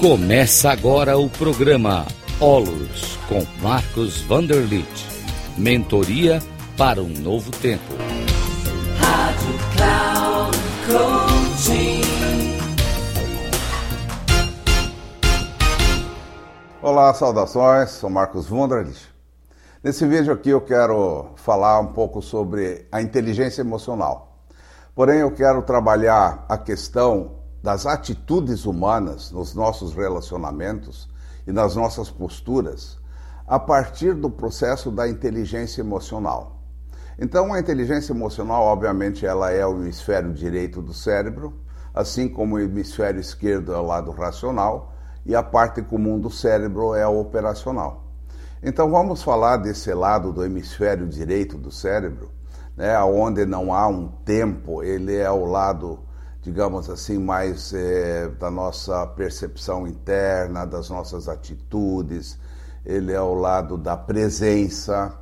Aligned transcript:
Começa 0.00 0.70
agora 0.70 1.18
o 1.18 1.28
programa 1.28 2.06
Olos 2.40 3.18
com 3.28 3.44
Marcos 3.62 4.22
Vanderlit. 4.22 4.88
Mentoria 5.58 6.40
para 6.74 7.02
um 7.02 7.08
novo 7.10 7.50
tempo. 7.50 7.84
Rádio 8.98 9.58
Cloud 9.76 10.58
Coaching. 10.86 12.00
Olá, 16.80 17.12
saudações. 17.12 17.90
Sou 17.90 18.08
Marcos 18.08 18.48
Vanderlit. 18.48 19.06
Nesse 19.84 20.06
vídeo 20.06 20.32
aqui 20.32 20.48
eu 20.48 20.62
quero 20.62 21.32
falar 21.36 21.78
um 21.78 21.88
pouco 21.92 22.22
sobre 22.22 22.88
a 22.90 23.02
inteligência 23.02 23.60
emocional. 23.60 24.46
Porém, 24.94 25.18
eu 25.20 25.30
quero 25.30 25.60
trabalhar 25.60 26.46
a 26.48 26.56
questão 26.56 27.39
das 27.62 27.86
atitudes 27.86 28.64
humanas 28.64 29.30
nos 29.30 29.54
nossos 29.54 29.94
relacionamentos 29.94 31.08
e 31.46 31.52
nas 31.52 31.76
nossas 31.76 32.10
posturas 32.10 32.98
a 33.46 33.58
partir 33.58 34.14
do 34.14 34.30
processo 34.30 34.90
da 34.90 35.08
inteligência 35.08 35.80
emocional. 35.80 36.60
Então, 37.18 37.52
a 37.52 37.58
inteligência 37.58 38.12
emocional, 38.12 38.62
obviamente, 38.62 39.26
ela 39.26 39.50
é 39.50 39.66
o 39.66 39.74
hemisfério 39.74 40.32
direito 40.32 40.80
do 40.80 40.94
cérebro, 40.94 41.52
assim 41.92 42.28
como 42.28 42.54
o 42.54 42.60
hemisfério 42.60 43.20
esquerdo 43.20 43.74
é 43.74 43.76
o 43.76 43.84
lado 43.84 44.10
racional 44.12 44.94
e 45.26 45.34
a 45.34 45.42
parte 45.42 45.82
comum 45.82 46.18
do 46.18 46.30
cérebro 46.30 46.94
é 46.94 47.06
o 47.06 47.20
operacional. 47.20 48.04
Então, 48.62 48.90
vamos 48.90 49.22
falar 49.22 49.56
desse 49.58 49.92
lado 49.92 50.32
do 50.32 50.44
hemisfério 50.44 51.06
direito 51.06 51.58
do 51.58 51.70
cérebro, 51.70 52.30
né, 52.76 52.98
onde 53.02 53.44
não 53.44 53.74
há 53.74 53.88
um 53.88 54.08
tempo, 54.24 54.82
ele 54.82 55.16
é 55.16 55.30
o 55.30 55.44
lado 55.44 55.98
digamos 56.42 56.88
assim, 56.88 57.18
mais 57.18 57.72
é, 57.74 58.28
da 58.28 58.50
nossa 58.50 59.06
percepção 59.08 59.86
interna, 59.86 60.64
das 60.64 60.88
nossas 60.88 61.28
atitudes, 61.28 62.38
ele 62.84 63.12
é 63.12 63.20
o 63.20 63.34
lado 63.34 63.76
da 63.76 63.96
presença. 63.96 65.14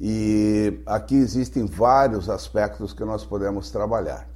E 0.00 0.80
aqui 0.86 1.16
existem 1.16 1.66
vários 1.66 2.30
aspectos 2.30 2.92
que 2.92 3.04
nós 3.04 3.24
podemos 3.24 3.70
trabalhar. 3.70 4.28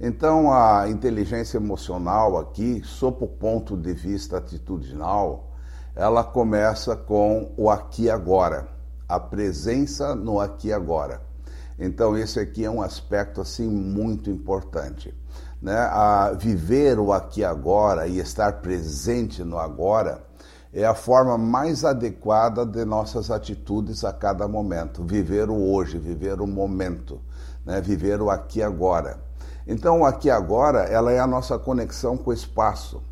Então, 0.00 0.50
a 0.52 0.88
inteligência 0.88 1.58
emocional 1.58 2.38
aqui, 2.38 2.80
sob 2.84 3.24
o 3.24 3.26
ponto 3.26 3.76
de 3.76 3.92
vista 3.92 4.38
atitudinal, 4.38 5.50
ela 5.94 6.24
começa 6.24 6.96
com 6.96 7.52
o 7.56 7.68
aqui 7.68 8.08
agora, 8.08 8.68
a 9.06 9.20
presença 9.20 10.14
no 10.14 10.40
aqui 10.40 10.72
agora. 10.72 11.20
Então, 11.78 12.16
esse 12.16 12.38
aqui 12.38 12.64
é 12.64 12.70
um 12.70 12.80
aspecto 12.80 13.40
assim 13.40 13.66
muito 13.66 14.30
importante 14.30 15.14
né, 15.60 15.76
a 15.76 16.32
viver 16.32 16.98
o 16.98 17.12
aqui 17.12 17.44
agora 17.44 18.06
e 18.06 18.18
estar 18.18 18.60
presente 18.60 19.44
no 19.44 19.58
agora 19.58 20.22
é 20.72 20.84
a 20.84 20.94
forma 20.94 21.36
mais 21.36 21.84
adequada 21.84 22.64
de 22.64 22.84
nossas 22.84 23.30
atitudes 23.30 24.04
a 24.04 24.12
cada 24.12 24.46
momento. 24.46 25.02
Viver 25.02 25.50
o 25.50 25.72
hoje, 25.72 25.98
viver 25.98 26.40
o 26.40 26.46
momento, 26.46 27.20
né, 27.66 27.80
viver 27.80 28.22
o 28.22 28.30
aqui 28.30 28.62
agora. 28.62 29.20
Então, 29.66 30.00
o 30.00 30.04
aqui 30.04 30.30
agora, 30.30 30.84
ela 30.84 31.12
é 31.12 31.18
a 31.18 31.26
nossa 31.26 31.58
conexão 31.58 32.16
com 32.16 32.30
o 32.30 32.32
espaço. 32.32 33.02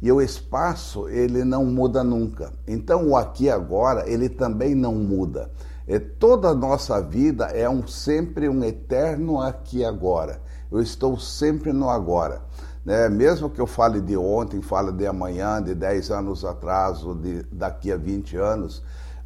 E 0.00 0.10
o 0.12 0.22
espaço, 0.22 1.08
ele 1.08 1.44
não 1.44 1.64
muda 1.64 2.04
nunca. 2.04 2.52
Então, 2.66 3.08
o 3.08 3.16
aqui 3.16 3.50
agora, 3.50 4.08
ele 4.08 4.28
também 4.28 4.74
não 4.74 4.94
muda. 4.94 5.50
E 5.88 5.98
toda 5.98 6.48
a 6.48 6.54
nossa 6.54 7.00
vida 7.02 7.46
é 7.46 7.68
um 7.68 7.86
sempre 7.86 8.48
um 8.48 8.62
eterno 8.62 9.40
aqui 9.40 9.84
agora 9.84 10.40
eu 10.70 10.80
estou 10.80 11.18
sempre 11.18 11.72
no 11.72 11.88
agora. 11.88 12.42
Né? 12.84 13.08
Mesmo 13.08 13.50
que 13.50 13.60
eu 13.60 13.66
fale 13.66 14.00
de 14.00 14.16
ontem, 14.16 14.62
fale 14.62 14.92
de 14.92 15.06
amanhã, 15.06 15.62
de 15.62 15.74
10 15.74 16.10
anos 16.10 16.44
atrás, 16.44 17.04
ou 17.04 17.14
de 17.14 17.42
daqui 17.52 17.92
a 17.92 17.96
20 17.96 18.36
anos, 18.36 18.82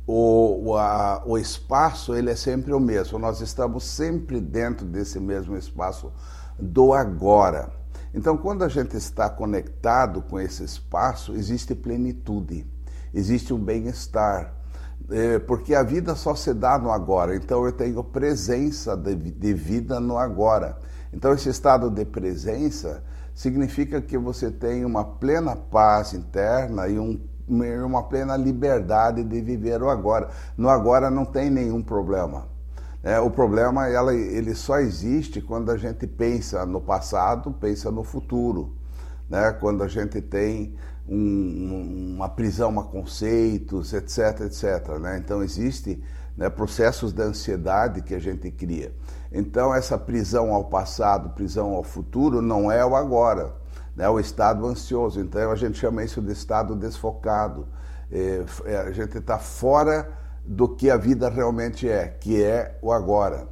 o, 0.07 0.77
a, 0.77 1.23
o 1.25 1.39
espaço 1.39 2.15
ele 2.15 2.31
é 2.31 2.37
sempre 2.37 2.73
o 2.73 2.81
mesmo. 2.81 3.19
Nós 3.19 3.41
estamos 3.41 3.85
sempre 3.85 4.41
dentro 4.41 4.85
desse 4.85 5.21
mesmo 5.21 5.57
espaço 5.57 6.13
do 6.59 6.93
agora. 6.93 7.71
Então, 8.15 8.37
quando 8.37 8.63
a 8.63 8.69
gente 8.69 8.97
está 8.97 9.31
conectado 9.31 10.23
com 10.23 10.39
esse 10.39 10.65
espaço, 10.65 11.33
existe 11.35 11.75
plenitude, 11.75 12.67
existe 13.15 13.55
um 13.55 13.59
bem-estar, 13.59 14.55
é, 15.11 15.39
porque 15.39 15.75
a 15.75 15.83
vida 15.83 16.15
só 16.15 16.35
se 16.35 16.53
dá 16.53 16.79
no 16.79 16.91
agora. 16.91 17.35
Então, 17.35 17.65
eu 17.65 17.73
tenho 17.73 18.05
presença 18.05 18.97
de 18.97 19.55
vida 19.55 19.99
no 19.99 20.19
agora. 20.19 20.79
Então, 21.13 21.33
esse 21.35 21.49
estado 21.49 21.91
de 21.91 22.05
presença 22.05 23.03
significa 23.35 24.01
que 24.01 24.17
você 24.17 24.51
tem 24.51 24.85
uma 24.85 25.05
plena 25.05 25.57
paz 25.57 26.15
interna 26.15 26.89
e 26.89 26.99
um, 26.99 27.21
uma 27.49 28.03
plena 28.05 28.37
liberdade 28.37 29.23
de 29.23 29.41
viver 29.41 29.83
o 29.83 29.91
agora. 29.91 30.31
No 30.57 30.69
agora 30.69 31.11
não 31.11 31.25
tem 31.25 31.51
nenhum 31.51 31.83
problema. 31.83 32.47
É, 33.03 33.19
o 33.19 33.31
problema 33.31 33.89
ela, 33.89 34.15
ele 34.15 34.55
só 34.55 34.79
existe 34.79 35.41
quando 35.41 35.71
a 35.71 35.77
gente 35.77 36.07
pensa 36.07 36.65
no 36.65 36.81
passado, 36.81 37.53
pensa 37.53 37.91
no 37.91 38.05
futuro. 38.05 38.77
Né? 39.29 39.51
Quando 39.53 39.83
a 39.83 39.89
gente 39.89 40.21
tem 40.21 40.77
um, 41.09 42.15
uma 42.15 42.29
prisão 42.29 42.79
a 42.79 42.85
conceitos, 42.85 43.93
etc, 43.93 44.43
etc. 44.43 44.99
Né? 45.01 45.19
Então, 45.19 45.43
existe 45.43 46.03
né, 46.37 46.49
processos 46.49 47.13
de 47.13 47.23
ansiedade 47.23 48.03
que 48.03 48.15
a 48.15 48.19
gente 48.19 48.51
cria. 48.51 48.95
Então, 49.31 49.75
essa 49.75 49.97
prisão 49.97 50.53
ao 50.53 50.65
passado, 50.65 51.31
prisão 51.31 51.73
ao 51.73 51.83
futuro, 51.83 52.43
não 52.43 52.71
é 52.71 52.85
o 52.85 52.95
agora, 52.97 53.55
né, 53.97 54.09
o 54.09 54.19
estado 54.19 54.67
ansioso. 54.67 55.21
Então, 55.21 55.51
a 55.51 55.57
gente 55.57 55.79
chama 55.79 56.03
isso 56.05 56.21
de 56.21 56.33
estado 56.33 56.75
desfocado. 56.75 57.67
É, 58.11 58.45
é, 58.67 58.77
a 58.77 58.93
gente 58.93 59.19
está 59.19 59.39
fora 59.39 60.11
do 60.45 60.69
que 60.69 60.91
a 60.91 60.97
vida 60.97 61.29
realmente 61.29 61.89
é, 61.89 62.09
que 62.09 62.43
é 62.43 62.79
o 62.83 62.93
agora. 62.93 63.49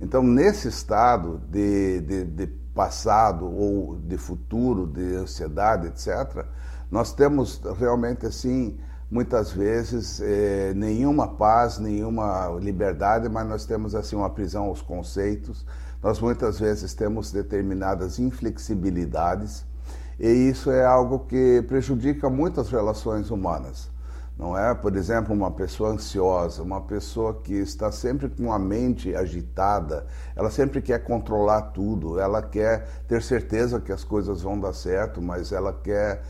Então, 0.00 0.22
nesse 0.22 0.68
estado 0.68 1.40
de, 1.48 2.00
de, 2.00 2.24
de 2.24 2.46
passado 2.74 3.46
ou 3.46 3.96
de 3.96 4.16
futuro, 4.16 4.86
de 4.86 5.14
ansiedade, 5.14 5.88
etc., 5.88 6.44
nós 6.90 7.12
temos 7.12 7.60
realmente 7.78 8.26
assim 8.26 8.78
muitas 9.10 9.50
vezes 9.50 10.20
é, 10.20 10.72
nenhuma 10.74 11.26
paz, 11.26 11.78
nenhuma 11.78 12.48
liberdade, 12.60 13.28
mas 13.28 13.46
nós 13.48 13.66
temos 13.66 13.94
assim 13.94 14.14
uma 14.14 14.30
prisão 14.30 14.66
aos 14.66 14.80
conceitos. 14.80 15.66
Nós 16.02 16.20
muitas 16.20 16.58
vezes 16.58 16.94
temos 16.94 17.32
determinadas 17.32 18.18
inflexibilidades 18.18 19.64
e 20.18 20.28
isso 20.28 20.70
é 20.70 20.84
algo 20.84 21.20
que 21.20 21.62
prejudica 21.66 22.30
muitas 22.30 22.70
relações 22.70 23.30
humanas. 23.30 23.90
Não 24.38 24.56
é, 24.56 24.74
por 24.74 24.96
exemplo, 24.96 25.34
uma 25.34 25.50
pessoa 25.50 25.90
ansiosa, 25.90 26.62
uma 26.62 26.80
pessoa 26.80 27.40
que 27.42 27.52
está 27.52 27.92
sempre 27.92 28.26
com 28.28 28.50
a 28.50 28.58
mente 28.58 29.14
agitada, 29.14 30.06
ela 30.34 30.50
sempre 30.50 30.80
quer 30.80 31.04
controlar 31.04 31.60
tudo, 31.72 32.18
ela 32.18 32.40
quer 32.40 32.86
ter 33.06 33.22
certeza 33.22 33.80
que 33.80 33.92
as 33.92 34.02
coisas 34.02 34.40
vão 34.40 34.58
dar 34.58 34.72
certo, 34.72 35.20
mas 35.20 35.52
ela 35.52 35.74
quer 35.74 36.22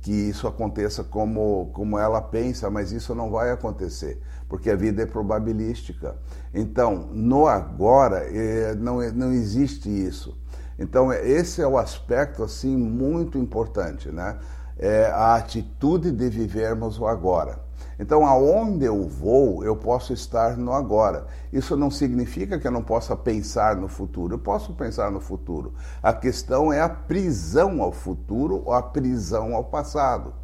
que 0.00 0.12
isso 0.12 0.46
aconteça 0.46 1.04
como, 1.04 1.70
como 1.72 1.98
ela 1.98 2.20
pensa, 2.20 2.70
mas 2.70 2.90
isso 2.90 3.14
não 3.14 3.30
vai 3.30 3.50
acontecer, 3.50 4.20
porque 4.48 4.70
a 4.70 4.76
vida 4.76 5.02
é 5.02 5.06
probabilística. 5.06 6.16
Então, 6.54 7.08
no 7.12 7.46
agora, 7.46 8.18
é, 8.18 8.74
não, 8.74 8.96
não 9.12 9.32
existe 9.32 9.88
isso. 9.88 10.36
Então, 10.78 11.12
esse 11.12 11.60
é 11.60 11.66
o 11.66 11.76
aspecto 11.78 12.42
assim 12.42 12.76
muito 12.76 13.38
importante, 13.38 14.08
né? 14.10 14.38
É 14.78 15.06
a 15.06 15.36
atitude 15.36 16.10
de 16.10 16.28
vivermos 16.28 16.98
o 16.98 17.06
agora. 17.06 17.60
Então, 17.98 18.26
aonde 18.26 18.84
eu 18.84 19.06
vou, 19.06 19.64
eu 19.64 19.76
posso 19.76 20.12
estar 20.12 20.56
no 20.56 20.72
agora. 20.72 21.26
Isso 21.52 21.76
não 21.76 21.90
significa 21.90 22.58
que 22.58 22.66
eu 22.66 22.70
não 22.72 22.82
possa 22.82 23.14
pensar 23.14 23.76
no 23.76 23.88
futuro. 23.88 24.34
Eu 24.34 24.38
posso 24.38 24.72
pensar 24.74 25.10
no 25.10 25.20
futuro. 25.20 25.74
A 26.02 26.12
questão 26.12 26.72
é 26.72 26.80
a 26.80 26.88
prisão 26.88 27.82
ao 27.82 27.92
futuro 27.92 28.62
ou 28.64 28.72
a 28.72 28.82
prisão 28.82 29.54
ao 29.54 29.64
passado. 29.64 30.34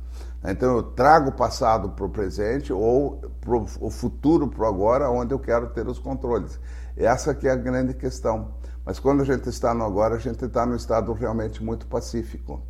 Então, 0.44 0.76
eu 0.76 0.82
trago 0.82 1.30
o 1.30 1.32
passado 1.32 1.90
para 1.90 2.04
o 2.04 2.10
presente 2.10 2.72
ou 2.72 3.20
pro, 3.40 3.66
o 3.80 3.90
futuro 3.90 4.48
para 4.48 4.64
o 4.64 4.66
agora, 4.66 5.10
onde 5.10 5.34
eu 5.34 5.38
quero 5.38 5.68
ter 5.70 5.88
os 5.88 5.98
controles. 5.98 6.60
Essa 6.96 7.34
que 7.34 7.48
é 7.48 7.50
a 7.50 7.56
grande 7.56 7.94
questão. 7.94 8.54
Mas 8.84 8.98
quando 8.98 9.20
a 9.20 9.24
gente 9.24 9.48
está 9.48 9.74
no 9.74 9.84
agora, 9.84 10.14
a 10.14 10.18
gente 10.18 10.44
está 10.44 10.64
no 10.64 10.76
estado 10.76 11.12
realmente 11.12 11.62
muito 11.62 11.86
pacífico. 11.86 12.62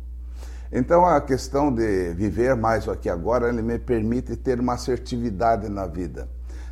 Então 0.71 1.03
a 1.03 1.19
questão 1.19 1.73
de 1.73 2.13
viver 2.13 2.55
mais 2.55 2.87
aqui 2.87 3.09
agora, 3.09 3.49
ele 3.49 3.61
me 3.61 3.79
permite 3.79 4.35
ter 4.35 4.59
uma 4.59 4.73
assertividade 4.73 5.67
na 5.67 5.87
vida, 5.87 6.29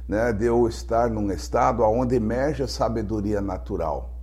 né? 0.08 0.32
de 0.32 0.46
eu 0.46 0.68
estar 0.68 1.10
num 1.10 1.32
estado 1.32 1.82
onde 1.84 2.16
emerge 2.16 2.62
a 2.62 2.68
sabedoria 2.68 3.42
natural. 3.42 4.14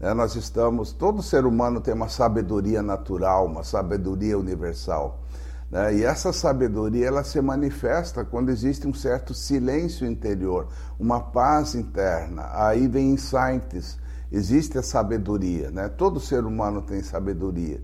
É, 0.00 0.12
nós 0.14 0.34
estamos, 0.34 0.92
todo 0.92 1.22
ser 1.22 1.44
humano 1.44 1.80
tem 1.80 1.94
uma 1.94 2.08
sabedoria 2.08 2.82
natural, 2.82 3.46
uma 3.46 3.62
sabedoria 3.62 4.36
universal. 4.36 5.20
Né? 5.70 5.96
E 5.96 6.04
essa 6.04 6.32
sabedoria 6.32 7.06
ela 7.06 7.22
se 7.22 7.40
manifesta 7.40 8.24
quando 8.24 8.48
existe 8.48 8.88
um 8.88 8.94
certo 8.94 9.32
silêncio 9.32 10.06
interior, 10.06 10.66
uma 10.98 11.20
paz 11.20 11.76
interna. 11.76 12.48
Aí 12.52 12.88
vem 12.88 13.12
insights, 13.12 13.96
existe 14.32 14.76
a 14.76 14.82
sabedoria. 14.82 15.70
Né? 15.70 15.88
Todo 15.88 16.18
ser 16.18 16.44
humano 16.44 16.82
tem 16.82 17.00
sabedoria. 17.00 17.80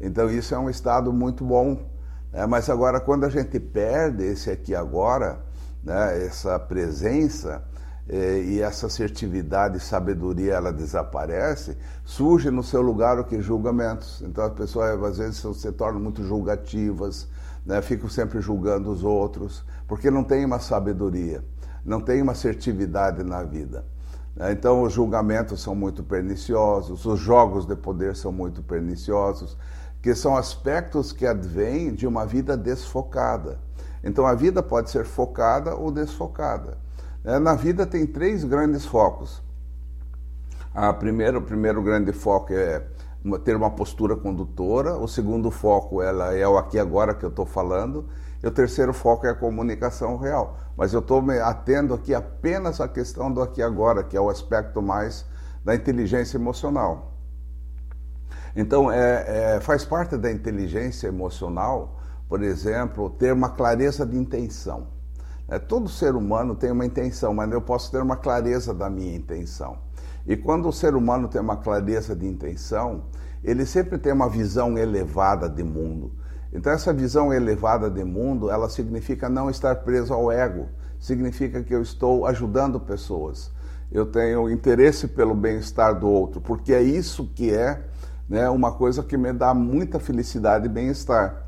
Então, 0.00 0.30
isso 0.30 0.54
é 0.54 0.58
um 0.58 0.68
estado 0.68 1.12
muito 1.12 1.44
bom. 1.44 1.78
É, 2.32 2.46
mas 2.46 2.68
agora, 2.68 3.00
quando 3.00 3.24
a 3.24 3.30
gente 3.30 3.58
perde 3.58 4.24
esse 4.24 4.50
aqui 4.50 4.74
agora, 4.74 5.40
né, 5.82 6.26
essa 6.26 6.58
presença 6.58 7.62
é, 8.08 8.40
e 8.40 8.60
essa 8.60 8.86
assertividade 8.86 9.78
e 9.78 9.80
sabedoria 9.80 10.54
ela 10.54 10.72
desaparece, 10.72 11.76
surge 12.04 12.50
no 12.50 12.62
seu 12.62 12.82
lugar 12.82 13.18
o 13.18 13.24
que? 13.24 13.40
Julgamentos. 13.40 14.22
Então 14.22 14.44
as 14.44 14.52
pessoas 14.52 15.02
às 15.02 15.18
vezes 15.18 15.56
se 15.56 15.72
tornam 15.72 16.00
muito 16.00 16.22
julgativas, 16.22 17.28
né, 17.64 17.80
ficam 17.82 18.08
sempre 18.08 18.40
julgando 18.40 18.90
os 18.90 19.02
outros, 19.02 19.64
porque 19.88 20.10
não 20.10 20.22
tem 20.22 20.44
uma 20.44 20.58
sabedoria, 20.58 21.44
não 21.84 22.00
tem 22.00 22.22
uma 22.22 22.32
assertividade 22.32 23.24
na 23.24 23.42
vida. 23.42 23.84
Né. 24.36 24.52
Então, 24.52 24.82
os 24.82 24.92
julgamentos 24.92 25.60
são 25.62 25.74
muito 25.74 26.04
perniciosos, 26.04 27.04
os 27.06 27.18
jogos 27.18 27.66
de 27.66 27.74
poder 27.74 28.14
são 28.14 28.30
muito 28.30 28.62
perniciosos, 28.62 29.56
que 30.06 30.14
são 30.14 30.36
aspectos 30.36 31.10
que 31.10 31.26
advêm 31.26 31.92
de 31.92 32.06
uma 32.06 32.24
vida 32.24 32.56
desfocada. 32.56 33.58
Então, 34.04 34.24
a 34.24 34.34
vida 34.34 34.62
pode 34.62 34.88
ser 34.88 35.04
focada 35.04 35.74
ou 35.74 35.90
desfocada. 35.90 36.78
É, 37.24 37.40
na 37.40 37.56
vida 37.56 37.84
tem 37.84 38.06
três 38.06 38.44
grandes 38.44 38.84
focos. 38.86 39.42
A 40.72 40.92
primeira, 40.92 41.36
o 41.36 41.42
primeiro 41.42 41.82
grande 41.82 42.12
foco 42.12 42.52
é 42.52 42.86
ter 43.44 43.56
uma 43.56 43.68
postura 43.68 44.14
condutora, 44.14 44.96
o 44.96 45.08
segundo 45.08 45.50
foco 45.50 46.00
ela 46.00 46.32
é 46.32 46.46
o 46.46 46.56
aqui 46.56 46.78
agora 46.78 47.12
que 47.12 47.24
eu 47.24 47.30
estou 47.30 47.44
falando, 47.44 48.08
e 48.40 48.46
o 48.46 48.50
terceiro 48.52 48.94
foco 48.94 49.26
é 49.26 49.30
a 49.30 49.34
comunicação 49.34 50.16
real. 50.18 50.56
Mas 50.76 50.92
eu 50.92 51.00
estou 51.00 51.20
me 51.20 51.40
atendo 51.40 51.92
aqui 51.94 52.14
apenas 52.14 52.80
à 52.80 52.86
questão 52.86 53.32
do 53.32 53.42
aqui 53.42 53.60
agora, 53.60 54.04
que 54.04 54.16
é 54.16 54.20
o 54.20 54.30
aspecto 54.30 54.80
mais 54.80 55.26
da 55.64 55.74
inteligência 55.74 56.36
emocional. 56.36 57.15
Então, 58.56 58.90
é, 58.90 59.56
é, 59.56 59.60
faz 59.60 59.84
parte 59.84 60.16
da 60.16 60.32
inteligência 60.32 61.08
emocional, 61.08 62.00
por 62.26 62.42
exemplo, 62.42 63.10
ter 63.10 63.32
uma 63.32 63.50
clareza 63.50 64.06
de 64.06 64.16
intenção. 64.16 64.88
É, 65.46 65.58
todo 65.58 65.88
ser 65.88 66.16
humano 66.16 66.56
tem 66.56 66.72
uma 66.72 66.86
intenção, 66.86 67.34
mas 67.34 67.52
eu 67.52 67.60
posso 67.60 67.92
ter 67.92 68.00
uma 68.00 68.16
clareza 68.16 68.72
da 68.72 68.88
minha 68.88 69.14
intenção. 69.14 69.78
E 70.26 70.36
quando 70.36 70.68
o 70.68 70.72
ser 70.72 70.96
humano 70.96 71.28
tem 71.28 71.40
uma 71.40 71.58
clareza 71.58 72.16
de 72.16 72.26
intenção, 72.26 73.04
ele 73.44 73.64
sempre 73.64 73.98
tem 73.98 74.12
uma 74.12 74.28
visão 74.28 74.76
elevada 74.76 75.48
de 75.48 75.62
mundo. 75.62 76.12
Então 76.52 76.72
essa 76.72 76.92
visão 76.92 77.32
elevada 77.32 77.90
de 77.90 78.02
mundo, 78.02 78.50
ela 78.50 78.68
significa 78.68 79.28
não 79.28 79.50
estar 79.50 79.76
preso 79.76 80.12
ao 80.12 80.32
ego, 80.32 80.68
significa 80.98 81.62
que 81.62 81.74
eu 81.74 81.82
estou 81.82 82.26
ajudando 82.26 82.80
pessoas. 82.80 83.52
Eu 83.92 84.06
tenho 84.06 84.50
interesse 84.50 85.06
pelo 85.06 85.34
bem-estar 85.34 85.96
do 86.00 86.08
outro, 86.08 86.40
porque 86.40 86.72
é 86.72 86.82
isso 86.82 87.30
que 87.34 87.52
é 87.52 87.84
né, 88.28 88.48
uma 88.48 88.72
coisa 88.72 89.02
que 89.02 89.16
me 89.16 89.32
dá 89.32 89.54
muita 89.54 90.00
felicidade 90.00 90.66
e 90.66 90.68
bem-estar. 90.68 91.46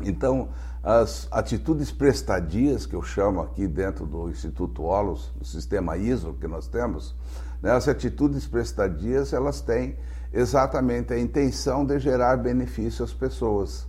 Então, 0.00 0.48
as 0.82 1.28
atitudes 1.30 1.90
prestadias, 1.90 2.84
que 2.84 2.94
eu 2.94 3.02
chamo 3.02 3.40
aqui 3.40 3.66
dentro 3.66 4.06
do 4.06 4.28
Instituto 4.28 4.82
Olos, 4.82 5.32
do 5.38 5.44
sistema 5.44 5.96
ISO 5.96 6.34
que 6.34 6.46
nós 6.46 6.66
temos, 6.66 7.14
né, 7.62 7.70
as 7.70 7.88
atitudes 7.88 8.46
prestadias, 8.46 9.32
elas 9.32 9.60
têm 9.60 9.96
exatamente 10.32 11.12
a 11.12 11.18
intenção 11.18 11.86
de 11.86 11.98
gerar 11.98 12.36
benefício 12.36 13.04
às 13.04 13.12
pessoas. 13.12 13.86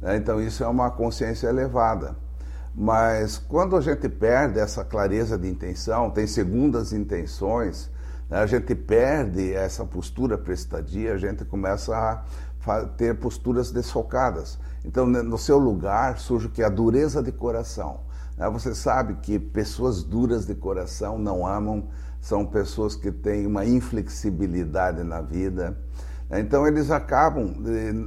Né? 0.00 0.16
Então, 0.16 0.40
isso 0.40 0.64
é 0.64 0.66
uma 0.66 0.90
consciência 0.90 1.48
elevada. 1.48 2.16
Mas 2.74 3.36
quando 3.36 3.76
a 3.76 3.80
gente 3.80 4.08
perde 4.08 4.58
essa 4.58 4.82
clareza 4.82 5.36
de 5.36 5.48
intenção, 5.48 6.10
tem 6.10 6.26
segundas 6.26 6.92
intenções, 6.92 7.90
a 8.32 8.46
gente 8.46 8.74
perde 8.74 9.52
essa 9.52 9.84
postura 9.84 10.38
prestadia, 10.38 11.12
a 11.12 11.18
gente 11.18 11.44
começa 11.44 11.94
a 11.94 12.84
ter 12.96 13.18
posturas 13.18 13.70
desfocadas. 13.70 14.58
Então, 14.84 15.06
no 15.06 15.36
seu 15.36 15.58
lugar 15.58 16.18
surge 16.18 16.46
o 16.46 16.50
que? 16.50 16.62
A 16.62 16.68
dureza 16.68 17.22
de 17.22 17.30
coração. 17.30 18.00
Né, 18.36 18.48
você 18.48 18.74
sabe 18.74 19.16
que 19.16 19.38
pessoas 19.38 20.02
duras 20.02 20.46
de 20.46 20.54
coração 20.54 21.18
não 21.18 21.46
amam, 21.46 21.88
são 22.20 22.46
pessoas 22.46 22.94
que 22.94 23.12
têm 23.12 23.46
uma 23.46 23.66
inflexibilidade 23.66 25.02
na 25.02 25.20
vida. 25.20 25.76
Então, 26.32 26.66
eles 26.66 26.90
acabam 26.90 27.54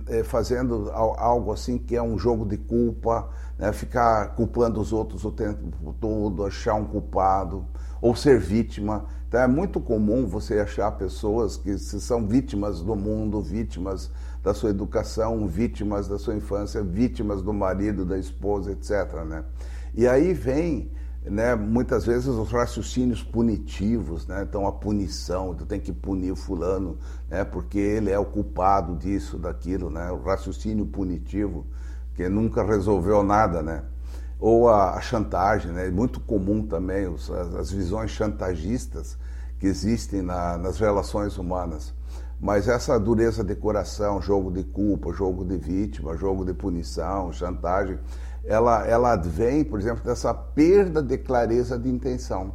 eh, 0.08 0.24
fazendo 0.24 0.90
algo 0.92 1.52
assim 1.52 1.78
que 1.78 1.96
é 1.96 2.02
um 2.02 2.18
jogo 2.18 2.46
de 2.46 2.58
culpa, 2.58 3.30
né? 3.58 3.72
ficar 3.72 4.36
culpando 4.36 4.80
os 4.82 4.92
outros 4.92 5.24
o 5.24 5.32
tempo 5.32 5.94
todo, 6.00 6.46
achar 6.46 6.74
um 6.74 6.86
culpado 6.86 7.66
ou 8.02 8.16
ser 8.16 8.40
vítima. 8.40 9.06
Então 9.28 9.40
é 9.40 9.48
muito 9.48 9.80
comum 9.80 10.26
você 10.28 10.60
achar 10.60 10.92
pessoas 10.92 11.58
que 11.58 11.78
são 11.78 12.28
vítimas 12.28 12.82
do 12.82 12.96
mundo, 12.96 13.42
vítimas 13.42 14.12
da 14.44 14.54
sua 14.54 14.70
educação, 14.70 15.48
vítimas 15.48 16.08
da 16.08 16.18
sua 16.18 16.36
infância, 16.36 16.84
vítimas 16.84 17.42
do 17.42 17.52
marido, 17.54 18.06
da 18.06 18.18
esposa, 18.18 18.72
etc. 18.72 19.24
Né? 19.26 19.44
E 19.94 20.08
aí 20.08 20.34
vem 20.34 20.92
né, 21.30 21.56
muitas 21.56 22.06
vezes 22.06 22.28
os 22.28 22.52
raciocínios 22.52 23.24
punitivos, 23.24 24.28
né? 24.28 24.46
então 24.48 24.68
a 24.68 24.72
punição, 24.72 25.54
tu 25.54 25.66
tem 25.66 25.80
que 25.80 25.92
punir 25.92 26.32
o 26.32 26.36
fulano, 26.36 26.98
né, 27.30 27.44
porque 27.44 27.80
ele 27.80 28.12
é 28.12 28.20
o 28.20 28.26
culpado 28.26 28.96
disso, 28.96 29.38
daquilo, 29.38 29.90
né, 29.90 30.12
o 30.12 30.22
raciocínio 30.22 30.86
punitivo, 30.86 31.66
que 32.14 32.30
nunca 32.30 32.64
resolveu 32.64 33.24
nada, 33.24 33.62
né 33.62 33.84
ou 34.40 34.70
a, 34.70 34.96
a 34.96 35.02
chantagem, 35.02 35.72
né? 35.72 35.88
é 35.88 35.92
muito 35.92 36.20
comum 36.20 36.66
também 36.66 37.08
os, 37.08 37.32
as, 37.32 37.56
as, 37.56 37.72
visões 37.72 38.12
chantagistas 38.12 39.18
que 39.60 39.68
existem 39.68 40.22
na, 40.22 40.58
nas 40.58 40.80
relações 40.80 41.38
humanas. 41.38 41.94
Mas 42.40 42.68
essa 42.68 43.00
dureza 43.00 43.44
de 43.44 43.56
coração, 43.56 44.22
jogo 44.22 44.52
de 44.52 44.64
culpa, 44.64 45.14
jogo 45.14 45.46
de 45.46 45.58
vítima, 45.58 46.18
jogo 46.18 46.44
de 46.44 46.54
punição, 46.54 47.32
chantagem, 47.32 47.98
ela, 48.46 48.86
ela 48.86 49.14
advém, 49.14 49.64
por 49.64 49.80
exemplo, 49.80 50.04
dessa 50.04 50.34
perda 50.34 51.02
de 51.02 51.18
clareza 51.18 51.78
de 51.78 51.90
intenção 51.90 52.54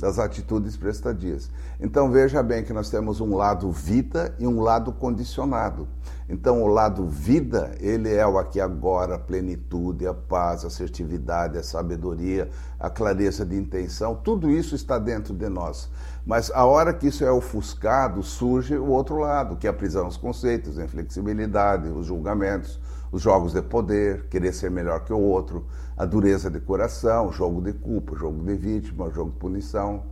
das 0.00 0.18
atitudes 0.18 0.76
prestadias. 0.76 1.50
Então 1.78 2.10
veja 2.10 2.42
bem 2.42 2.64
que 2.64 2.72
nós 2.72 2.90
temos 2.90 3.20
um 3.20 3.36
lado 3.36 3.70
vida 3.70 4.34
e 4.38 4.46
um 4.46 4.60
lado 4.60 4.92
condicionado. 4.92 5.86
Então 6.28 6.62
o 6.62 6.66
lado 6.66 7.06
vida, 7.06 7.72
ele 7.80 8.12
é 8.12 8.26
o 8.26 8.38
aqui 8.38 8.60
agora, 8.60 9.16
a 9.16 9.18
plenitude, 9.18 10.06
a 10.06 10.14
paz, 10.14 10.64
a 10.64 10.68
assertividade, 10.68 11.58
a 11.58 11.62
sabedoria, 11.62 12.48
a 12.78 12.88
clareza 12.88 13.44
de 13.44 13.56
intenção, 13.56 14.14
tudo 14.14 14.50
isso 14.50 14.74
está 14.74 14.98
dentro 14.98 15.34
de 15.34 15.48
nós. 15.48 15.90
Mas 16.24 16.50
a 16.50 16.64
hora 16.64 16.92
que 16.94 17.08
isso 17.08 17.24
é 17.24 17.30
ofuscado, 17.30 18.22
surge 18.22 18.76
o 18.76 18.86
outro 18.86 19.16
lado, 19.18 19.56
que 19.56 19.66
é 19.66 19.70
a 19.70 19.72
prisão 19.72 20.04
aos 20.04 20.16
conceitos, 20.16 20.78
a 20.78 20.84
inflexibilidade, 20.84 21.88
os 21.88 22.06
julgamentos, 22.06 22.78
os 23.12 23.22
jogos 23.22 23.52
de 23.52 23.62
poder, 23.62 24.26
querer 24.28 24.52
ser 24.52 24.70
melhor 24.70 25.04
que 25.04 25.12
o 25.12 25.18
outro, 25.18 25.66
a 25.96 26.04
dureza 26.04 26.50
de 26.50 26.60
coração, 26.60 27.32
jogo 27.32 27.60
de 27.60 27.72
culpa, 27.72 28.16
jogo 28.16 28.42
de 28.44 28.54
vítima, 28.54 29.10
jogo 29.10 29.30
de 29.30 29.36
punição. 29.36 30.04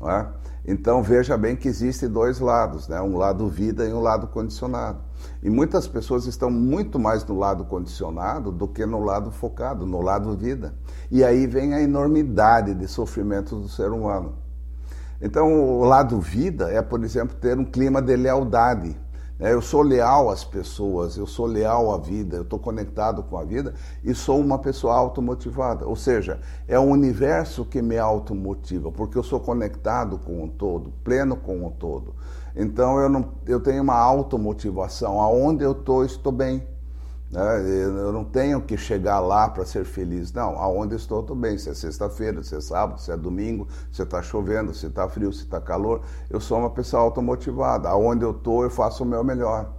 É? 0.00 0.26
Então 0.64 1.02
veja 1.02 1.36
bem 1.36 1.56
que 1.56 1.66
existem 1.66 2.08
dois 2.08 2.38
lados, 2.38 2.86
né? 2.86 3.00
um 3.00 3.16
lado 3.16 3.48
vida 3.48 3.84
e 3.84 3.92
um 3.92 4.00
lado 4.00 4.28
condicionado. 4.28 5.00
E 5.42 5.50
muitas 5.50 5.88
pessoas 5.88 6.26
estão 6.26 6.50
muito 6.50 7.00
mais 7.00 7.24
no 7.24 7.36
lado 7.36 7.64
condicionado 7.64 8.52
do 8.52 8.68
que 8.68 8.86
no 8.86 9.00
lado 9.00 9.32
focado, 9.32 9.84
no 9.84 10.00
lado 10.00 10.36
vida. 10.36 10.72
E 11.10 11.24
aí 11.24 11.48
vem 11.48 11.74
a 11.74 11.82
enormidade 11.82 12.74
de 12.74 12.86
sofrimento 12.86 13.56
do 13.56 13.68
ser 13.68 13.90
humano. 13.90 14.36
Então 15.20 15.80
o 15.80 15.84
lado 15.84 16.20
vida 16.20 16.70
é, 16.70 16.80
por 16.80 17.02
exemplo, 17.02 17.36
ter 17.36 17.58
um 17.58 17.64
clima 17.64 18.00
de 18.00 18.14
lealdade 18.14 18.96
eu 19.40 19.62
sou 19.62 19.82
leal 19.82 20.30
às 20.30 20.42
pessoas, 20.44 21.16
eu 21.16 21.26
sou 21.26 21.46
leal 21.46 21.94
à 21.94 21.98
vida, 21.98 22.36
eu 22.36 22.42
estou 22.42 22.58
conectado 22.58 23.22
com 23.22 23.38
a 23.38 23.44
vida 23.44 23.72
e 24.02 24.12
sou 24.12 24.40
uma 24.40 24.58
pessoa 24.58 24.94
automotivada. 24.94 25.86
Ou 25.86 25.94
seja, 25.94 26.40
é 26.66 26.78
o 26.78 26.82
universo 26.82 27.64
que 27.64 27.80
me 27.80 27.96
automotiva, 27.98 28.90
porque 28.90 29.16
eu 29.16 29.22
sou 29.22 29.38
conectado 29.38 30.18
com 30.18 30.44
o 30.44 30.48
todo, 30.48 30.92
pleno 31.04 31.36
com 31.36 31.64
o 31.64 31.70
todo. 31.70 32.14
Então 32.56 32.98
eu, 32.98 33.08
não, 33.08 33.34
eu 33.46 33.60
tenho 33.60 33.82
uma 33.82 33.96
automotivação. 33.96 35.20
Aonde 35.20 35.62
eu 35.62 35.72
estou, 35.72 36.04
estou 36.04 36.32
bem. 36.32 36.66
Né? 37.30 37.40
Eu 37.84 38.12
não 38.12 38.24
tenho 38.24 38.60
que 38.60 38.76
chegar 38.76 39.20
lá 39.20 39.48
para 39.48 39.64
ser 39.64 39.84
feliz. 39.84 40.32
Não, 40.32 40.58
aonde 40.58 40.94
estou, 40.94 41.20
estou 41.20 41.36
bem. 41.36 41.58
Se 41.58 41.68
é 41.68 41.74
sexta-feira, 41.74 42.42
se 42.42 42.54
é 42.54 42.60
sábado, 42.60 43.00
se 43.00 43.10
é 43.10 43.16
domingo, 43.16 43.68
se 43.92 44.02
está 44.02 44.22
chovendo, 44.22 44.74
se 44.74 44.86
está 44.86 45.08
frio, 45.08 45.32
se 45.32 45.42
está 45.42 45.60
calor. 45.60 46.02
Eu 46.30 46.40
sou 46.40 46.58
uma 46.58 46.70
pessoa 46.70 47.02
automotivada. 47.02 47.88
Aonde 47.88 48.24
eu 48.24 48.30
estou, 48.30 48.64
eu 48.64 48.70
faço 48.70 49.02
o 49.02 49.06
meu 49.06 49.22
melhor. 49.22 49.72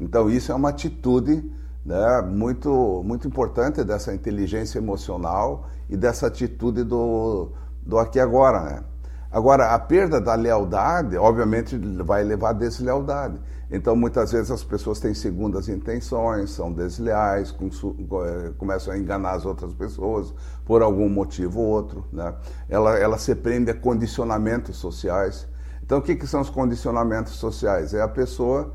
Então, 0.00 0.30
isso 0.30 0.52
é 0.52 0.54
uma 0.54 0.70
atitude 0.70 1.50
né, 1.84 2.22
muito, 2.22 3.02
muito 3.04 3.28
importante 3.28 3.84
dessa 3.84 4.14
inteligência 4.14 4.78
emocional 4.78 5.66
e 5.88 5.96
dessa 5.96 6.26
atitude 6.26 6.82
do, 6.82 7.50
do 7.82 7.98
aqui 7.98 8.18
e 8.18 8.20
agora. 8.20 8.60
Né? 8.60 8.84
Agora, 9.34 9.74
a 9.74 9.78
perda 9.80 10.20
da 10.20 10.36
lealdade, 10.36 11.16
obviamente, 11.16 11.76
vai 12.04 12.22
levar 12.22 12.50
à 12.50 12.52
deslealdade. 12.52 13.36
Então, 13.68 13.96
muitas 13.96 14.30
vezes 14.30 14.48
as 14.48 14.62
pessoas 14.62 15.00
têm 15.00 15.12
segundas 15.12 15.68
intenções, 15.68 16.50
são 16.50 16.72
desleais, 16.72 17.52
eh, 17.52 18.52
começam 18.56 18.94
a 18.94 18.96
enganar 18.96 19.32
as 19.32 19.44
outras 19.44 19.74
pessoas 19.74 20.32
por 20.64 20.82
algum 20.82 21.08
motivo 21.08 21.58
ou 21.58 21.66
outro. 21.66 22.04
Né? 22.12 22.32
Ela, 22.68 22.96
ela 22.96 23.18
se 23.18 23.34
prende 23.34 23.72
a 23.72 23.74
condicionamentos 23.74 24.76
sociais. 24.76 25.48
Então, 25.82 25.98
o 25.98 26.02
que, 26.02 26.14
que 26.14 26.28
são 26.28 26.40
os 26.40 26.48
condicionamentos 26.48 27.32
sociais? 27.32 27.92
É 27.92 28.00
a 28.00 28.08
pessoa 28.08 28.72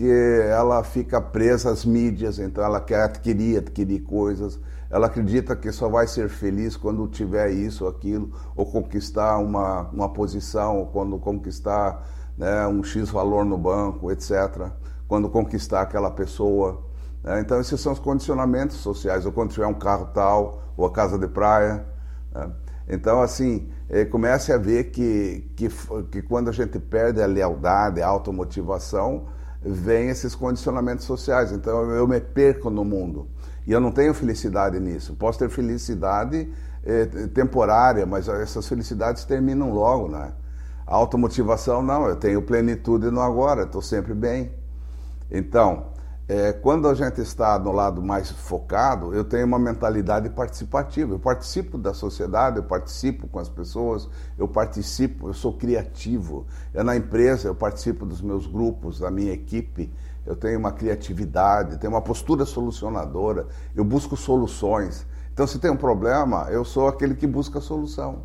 porque 0.00 0.42
ela 0.48 0.82
fica 0.82 1.20
presa 1.20 1.70
às 1.70 1.84
mídias, 1.84 2.38
então 2.38 2.64
ela 2.64 2.80
quer 2.80 3.02
adquirir, 3.02 3.58
adquirir 3.58 4.00
coisas. 4.00 4.58
Ela 4.90 5.06
acredita 5.06 5.54
que 5.54 5.70
só 5.70 5.88
vai 5.88 6.06
ser 6.06 6.28
feliz 6.28 6.76
quando 6.76 7.06
tiver 7.06 7.50
isso, 7.50 7.86
aquilo, 7.86 8.32
ou 8.56 8.66
conquistar 8.66 9.38
uma, 9.38 9.82
uma 9.90 10.12
posição, 10.12 10.78
ou 10.78 10.86
quando 10.86 11.16
conquistar 11.18 12.04
né, 12.36 12.66
um 12.66 12.82
X 12.82 13.08
valor 13.08 13.44
no 13.44 13.56
banco, 13.56 14.10
etc. 14.10 14.70
Quando 15.06 15.30
conquistar 15.30 15.82
aquela 15.82 16.10
pessoa. 16.10 16.82
Né? 17.22 17.40
Então, 17.40 17.60
esses 17.60 17.80
são 17.80 17.92
os 17.92 18.00
condicionamentos 18.00 18.78
sociais, 18.78 19.24
ou 19.24 19.30
quando 19.30 19.52
tiver 19.52 19.66
um 19.66 19.74
carro 19.74 20.06
tal, 20.12 20.62
ou 20.76 20.84
a 20.84 20.90
casa 20.90 21.16
de 21.16 21.28
praia. 21.28 21.86
Né? 22.34 22.50
Então, 22.88 23.22
assim, 23.22 23.70
é, 23.88 24.04
comece 24.04 24.52
a 24.52 24.58
ver 24.58 24.90
que, 24.90 25.48
que, 25.54 25.68
que 26.10 26.22
quando 26.22 26.48
a 26.48 26.52
gente 26.52 26.80
perde 26.80 27.22
a 27.22 27.26
lealdade, 27.26 28.02
a 28.02 28.08
automotivação, 28.08 29.26
vem 29.62 30.08
esses 30.08 30.34
condicionamentos 30.34 31.04
sociais. 31.04 31.52
Então 31.52 31.90
eu 31.90 32.06
me 32.08 32.20
perco 32.20 32.70
no 32.70 32.84
mundo. 32.84 33.28
E 33.70 33.72
eu 33.72 33.78
não 33.78 33.92
tenho 33.92 34.12
felicidade 34.12 34.80
nisso. 34.80 35.14
Posso 35.14 35.38
ter 35.38 35.48
felicidade 35.48 36.52
é, 36.82 37.06
temporária, 37.28 38.04
mas 38.04 38.26
essas 38.26 38.66
felicidades 38.66 39.24
terminam 39.24 39.70
logo, 39.70 40.08
né? 40.08 40.32
A 40.84 40.96
automotivação, 40.96 41.80
não, 41.80 42.08
eu 42.08 42.16
tenho 42.16 42.42
plenitude 42.42 43.12
no 43.12 43.20
agora, 43.20 43.62
estou 43.62 43.80
sempre 43.80 44.12
bem. 44.12 44.50
Então, 45.30 45.86
é, 46.26 46.52
quando 46.52 46.88
a 46.88 46.94
gente 46.94 47.20
está 47.20 47.56
no 47.60 47.70
lado 47.70 48.02
mais 48.02 48.32
focado, 48.32 49.14
eu 49.14 49.22
tenho 49.22 49.46
uma 49.46 49.58
mentalidade 49.58 50.28
participativa. 50.30 51.14
Eu 51.14 51.20
participo 51.20 51.78
da 51.78 51.94
sociedade, 51.94 52.56
eu 52.56 52.64
participo 52.64 53.28
com 53.28 53.38
as 53.38 53.48
pessoas, 53.48 54.08
eu 54.36 54.48
participo, 54.48 55.28
eu 55.28 55.32
sou 55.32 55.52
criativo. 55.52 56.44
Eu, 56.74 56.82
na 56.82 56.96
empresa, 56.96 57.46
eu 57.46 57.54
participo 57.54 58.04
dos 58.04 58.20
meus 58.20 58.48
grupos, 58.48 58.98
da 58.98 59.12
minha 59.12 59.32
equipe. 59.32 59.92
Eu 60.30 60.36
tenho 60.36 60.60
uma 60.60 60.70
criatividade, 60.70 61.76
tenho 61.78 61.92
uma 61.92 62.00
postura 62.00 62.44
solucionadora, 62.44 63.48
eu 63.74 63.84
busco 63.84 64.16
soluções. 64.16 65.04
Então, 65.32 65.44
se 65.44 65.58
tem 65.58 65.72
um 65.72 65.76
problema, 65.76 66.46
eu 66.50 66.64
sou 66.64 66.86
aquele 66.86 67.16
que 67.16 67.26
busca 67.26 67.58
a 67.58 67.60
solução. 67.60 68.22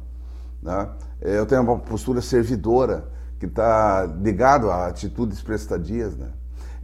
Né? 0.62 0.88
Eu 1.20 1.48
tenho 1.48 1.64
uma 1.64 1.80
postura 1.80 2.22
servidora, 2.22 3.10
que 3.40 3.48
está 3.48 4.06
ligado 4.22 4.70
a 4.70 4.86
atitudes 4.86 5.42
prestadias. 5.42 6.16
Né? 6.16 6.30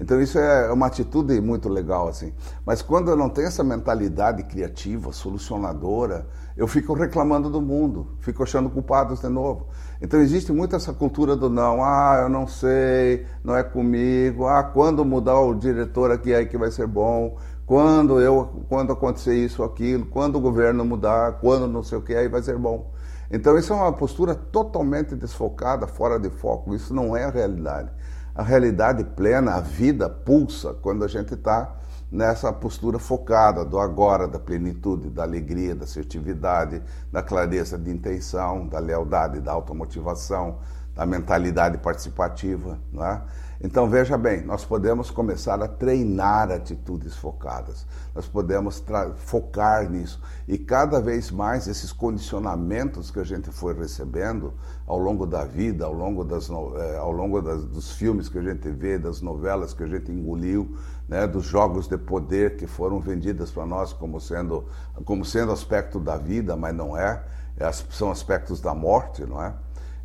Então 0.01 0.19
isso 0.19 0.39
é 0.39 0.73
uma 0.73 0.87
atitude 0.87 1.39
muito 1.39 1.69
legal 1.69 2.07
assim. 2.07 2.33
Mas 2.65 2.81
quando 2.81 3.11
eu 3.11 3.15
não 3.15 3.29
tenho 3.29 3.47
essa 3.47 3.63
mentalidade 3.63 4.41
criativa, 4.41 5.13
solucionadora, 5.13 6.25
eu 6.57 6.67
fico 6.67 6.95
reclamando 6.95 7.51
do 7.51 7.61
mundo, 7.61 8.17
fico 8.19 8.41
achando 8.41 8.67
culpados 8.67 9.19
de 9.21 9.29
novo. 9.29 9.67
Então 10.01 10.19
existe 10.19 10.51
muito 10.51 10.75
essa 10.75 10.91
cultura 10.91 11.35
do 11.35 11.51
não, 11.51 11.83
ah, 11.83 12.21
eu 12.23 12.29
não 12.29 12.47
sei, 12.47 13.27
não 13.43 13.55
é 13.55 13.61
comigo, 13.61 14.47
ah, 14.47 14.63
quando 14.63 15.05
mudar 15.05 15.39
o 15.39 15.53
diretor 15.53 16.09
aqui 16.09 16.33
aí 16.33 16.47
que 16.47 16.57
vai 16.57 16.71
ser 16.71 16.87
bom, 16.87 17.37
quando 17.63 18.19
eu, 18.19 18.65
quando 18.67 18.91
acontecer 18.91 19.35
isso 19.35 19.61
aquilo, 19.61 20.07
quando 20.07 20.37
o 20.37 20.41
governo 20.41 20.83
mudar, 20.83 21.33
quando 21.33 21.67
não 21.67 21.83
sei 21.83 21.99
o 21.99 22.01
que 22.01 22.15
aí 22.15 22.27
vai 22.27 22.41
ser 22.41 22.57
bom. 22.57 22.91
Então 23.29 23.55
isso 23.55 23.71
é 23.71 23.75
uma 23.75 23.93
postura 23.93 24.33
totalmente 24.33 25.15
desfocada, 25.15 25.85
fora 25.85 26.19
de 26.19 26.31
foco. 26.31 26.73
Isso 26.73 26.91
não 26.91 27.15
é 27.15 27.25
a 27.25 27.29
realidade 27.29 27.91
a 28.33 28.43
realidade 28.43 29.03
plena, 29.03 29.55
a 29.55 29.61
vida 29.61 30.09
pulsa 30.09 30.73
quando 30.73 31.03
a 31.03 31.07
gente 31.07 31.33
está 31.33 31.75
nessa 32.11 32.51
postura 32.51 32.99
focada 32.99 33.63
do 33.63 33.79
agora, 33.79 34.27
da 34.27 34.37
plenitude, 34.37 35.09
da 35.09 35.23
alegria, 35.23 35.73
da 35.73 35.85
assertividade, 35.85 36.81
da 37.11 37.23
clareza 37.23 37.77
de 37.77 37.89
intenção, 37.89 38.67
da 38.67 38.79
lealdade, 38.79 39.39
da 39.39 39.51
automotivação, 39.53 40.59
da 40.95 41.05
mentalidade 41.05 41.77
participativa. 41.77 42.79
Não 42.91 43.05
é? 43.05 43.21
Então 43.63 43.87
veja 43.87 44.17
bem, 44.17 44.43
nós 44.43 44.65
podemos 44.65 45.11
começar 45.11 45.61
a 45.61 45.67
treinar 45.67 46.49
atitudes 46.51 47.15
focadas, 47.15 47.85
nós 48.15 48.27
podemos 48.27 48.83
focar 49.17 49.87
nisso 49.87 50.19
e 50.47 50.57
cada 50.57 50.99
vez 50.99 51.29
mais 51.29 51.67
esses 51.67 51.91
condicionamentos 51.91 53.11
que 53.11 53.19
a 53.19 53.23
gente 53.23 53.51
foi 53.51 53.75
recebendo 53.77 54.51
ao 54.87 54.97
longo 54.97 55.27
da 55.27 55.45
vida, 55.45 55.85
ao 55.85 55.93
longo, 55.93 56.23
das, 56.23 56.49
eh, 56.49 56.97
ao 56.97 57.11
longo 57.11 57.39
das, 57.39 57.63
dos 57.63 57.91
filmes 57.91 58.27
que 58.27 58.39
a 58.39 58.41
gente 58.41 58.67
vê, 58.71 58.97
das 58.97 59.21
novelas 59.21 59.75
que 59.75 59.83
a 59.83 59.87
gente 59.87 60.11
engoliu, 60.11 60.75
né, 61.07 61.27
dos 61.27 61.45
jogos 61.45 61.87
de 61.87 61.99
poder 61.99 62.57
que 62.57 62.65
foram 62.65 62.99
vendidas 62.99 63.51
para 63.51 63.67
nós 63.67 63.93
como 63.93 64.19
sendo, 64.19 64.65
como 65.05 65.23
sendo 65.23 65.51
aspecto 65.51 65.99
da 65.99 66.17
vida, 66.17 66.55
mas 66.55 66.73
não 66.73 66.97
é, 66.97 67.23
é 67.57 67.71
são 67.71 68.09
aspectos 68.09 68.59
da 68.59 68.73
morte, 68.73 69.23
não 69.23 69.39
é? 69.39 69.53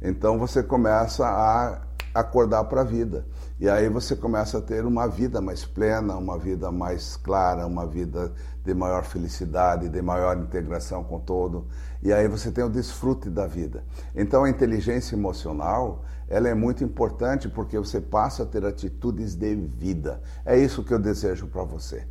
Então 0.00 0.38
você 0.38 0.62
começa 0.62 1.26
a 1.26 1.81
acordar 2.15 2.65
para 2.65 2.81
a 2.81 2.85
vida. 2.85 3.26
E 3.59 3.69
aí 3.69 3.88
você 3.88 4.15
começa 4.15 4.59
a 4.59 4.61
ter 4.61 4.85
uma 4.85 5.07
vida 5.07 5.41
mais 5.41 5.65
plena, 5.65 6.17
uma 6.17 6.38
vida 6.38 6.71
mais 6.71 7.17
clara, 7.17 7.67
uma 7.67 7.87
vida 7.87 8.33
de 8.65 8.75
maior 8.75 9.05
felicidade, 9.05 9.88
de 9.88 10.03
maior 10.03 10.37
integração 10.37 11.05
com 11.05 11.19
todo. 11.21 11.67
E 12.03 12.12
aí 12.12 12.29
você 12.29 12.50
tem 12.50 12.65
o 12.65 12.69
desfrute 12.69 13.31
da 13.31 13.47
vida. 13.47 13.85
Então 14.15 14.45
a 14.45 14.50
inteligência 14.50 15.15
emocional, 15.15 16.05
ela 16.29 16.49
é 16.49 16.55
muito 16.55 16.85
importante 16.85 17.49
porque 17.49 17.79
você 17.79 18.00
passa 18.00 18.43
a 18.43 18.47
ter 18.47 18.65
atitudes 18.65 19.35
de 19.35 19.55
vida. 19.55 20.21
É 20.45 20.59
isso 20.59 20.85
que 20.85 20.93
eu 20.93 20.99
desejo 20.99 21.47
para 21.47 21.62
você. 21.62 22.07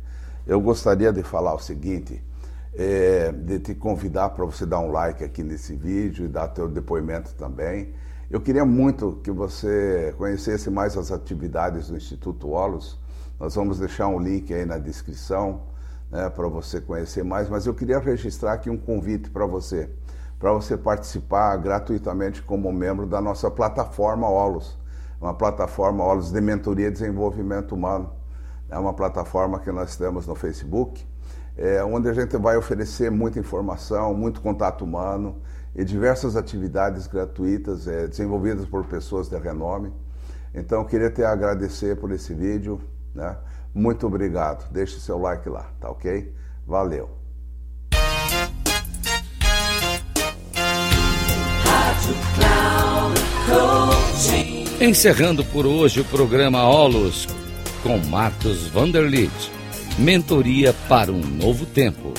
Eu 0.46 0.60
gostaria 0.60 1.12
de 1.12 1.22
falar 1.22 1.54
o 1.54 1.58
seguinte, 1.58 2.24
é, 2.76 3.32
de 3.32 3.58
te 3.58 3.74
convidar 3.74 4.30
para 4.30 4.44
você 4.44 4.66
dar 4.66 4.80
um 4.80 4.92
like 4.92 5.24
aqui 5.24 5.42
nesse 5.42 5.74
vídeo 5.74 6.26
e 6.26 6.28
dar 6.28 6.48
teu 6.48 6.68
depoimento 6.68 7.34
também. 7.34 7.94
Eu 8.30 8.40
queria 8.40 8.64
muito 8.64 9.20
que 9.22 9.30
você 9.30 10.14
conhecesse 10.18 10.68
mais 10.68 10.96
as 10.96 11.10
atividades 11.10 11.88
do 11.88 11.96
Instituto 11.96 12.50
Olos. 12.50 12.98
Nós 13.40 13.54
vamos 13.54 13.78
deixar 13.78 14.08
um 14.08 14.18
link 14.18 14.52
aí 14.52 14.66
na 14.66 14.78
descrição 14.78 15.62
né, 16.10 16.28
para 16.28 16.48
você 16.48 16.80
conhecer 16.80 17.24
mais, 17.24 17.48
mas 17.48 17.66
eu 17.66 17.74
queria 17.74 17.98
registrar 17.98 18.54
aqui 18.54 18.68
um 18.68 18.76
convite 18.76 19.30
para 19.30 19.46
você, 19.46 19.88
para 20.38 20.52
você 20.52 20.76
participar 20.76 21.56
gratuitamente 21.56 22.42
como 22.42 22.70
membro 22.72 23.06
da 23.06 23.20
nossa 23.20 23.50
plataforma 23.50 24.28
Olos, 24.28 24.78
uma 25.20 25.32
plataforma 25.32 26.04
Olos 26.04 26.30
de 26.30 26.40
Mentoria 26.40 26.88
e 26.88 26.90
Desenvolvimento 26.90 27.74
Humano. 27.74 28.12
É 28.68 28.78
uma 28.78 28.92
plataforma 28.92 29.60
que 29.60 29.70
nós 29.70 29.96
temos 29.96 30.26
no 30.26 30.34
Facebook, 30.34 31.06
é, 31.56 31.82
onde 31.82 32.08
a 32.08 32.12
gente 32.12 32.36
vai 32.36 32.56
oferecer 32.56 33.10
muita 33.10 33.38
informação, 33.38 34.14
muito 34.14 34.40
contato 34.40 34.84
humano 34.84 35.40
e 35.74 35.84
diversas 35.84 36.36
atividades 36.36 37.06
gratuitas 37.06 37.86
é, 37.86 38.06
desenvolvidas 38.06 38.66
por 38.66 38.84
pessoas 38.84 39.28
de 39.28 39.38
renome. 39.38 39.92
Então, 40.54 40.84
queria 40.84 41.10
te 41.10 41.22
agradecer 41.22 41.96
por 41.96 42.10
esse 42.12 42.32
vídeo. 42.34 42.80
Né? 43.14 43.36
Muito 43.74 44.06
obrigado. 44.06 44.70
Deixe 44.70 44.98
seu 45.00 45.18
like 45.18 45.48
lá, 45.48 45.70
tá 45.80 45.90
ok? 45.90 46.34
Valeu. 46.66 47.10
Encerrando 54.80 55.44
por 55.44 55.66
hoje 55.66 56.00
o 56.00 56.04
programa 56.04 56.62
Olos 56.64 57.26
com 57.82 57.98
Marcos 57.98 58.66
Vanderlit. 58.68 59.55
Mentoria 59.98 60.74
para 60.90 61.10
um 61.10 61.20
novo 61.20 61.64
tempo. 61.64 62.12